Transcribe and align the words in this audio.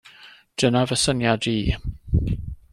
Dyna 0.61 0.81
fy 0.91 0.97
syniad 1.01 1.47
i. 1.53 1.55